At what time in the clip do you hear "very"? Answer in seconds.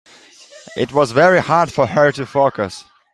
1.11-1.39